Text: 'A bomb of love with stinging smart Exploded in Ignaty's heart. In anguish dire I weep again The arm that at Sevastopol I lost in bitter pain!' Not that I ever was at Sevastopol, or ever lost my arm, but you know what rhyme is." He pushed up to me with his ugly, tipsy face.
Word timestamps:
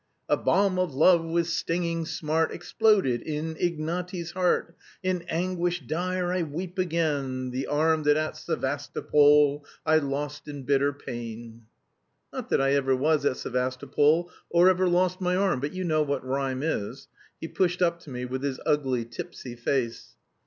'A 0.29 0.37
bomb 0.37 0.79
of 0.79 0.95
love 0.95 1.23
with 1.23 1.45
stinging 1.45 2.07
smart 2.07 2.49
Exploded 2.51 3.21
in 3.21 3.53
Ignaty's 3.53 4.31
heart. 4.31 4.75
In 5.03 5.21
anguish 5.29 5.81
dire 5.85 6.33
I 6.33 6.41
weep 6.41 6.79
again 6.79 7.51
The 7.51 7.67
arm 7.67 8.01
that 8.05 8.17
at 8.17 8.35
Sevastopol 8.35 9.63
I 9.85 9.99
lost 9.99 10.47
in 10.47 10.63
bitter 10.63 10.91
pain!' 10.91 11.67
Not 12.33 12.49
that 12.49 12.59
I 12.59 12.71
ever 12.73 12.95
was 12.95 13.25
at 13.25 13.37
Sevastopol, 13.37 14.31
or 14.49 14.69
ever 14.69 14.87
lost 14.89 15.21
my 15.21 15.35
arm, 15.35 15.59
but 15.59 15.73
you 15.73 15.83
know 15.83 16.01
what 16.01 16.25
rhyme 16.25 16.63
is." 16.63 17.07
He 17.39 17.47
pushed 17.47 17.83
up 17.83 17.99
to 17.99 18.09
me 18.09 18.25
with 18.25 18.41
his 18.41 18.59
ugly, 18.65 19.05
tipsy 19.05 19.55
face. 19.55 20.15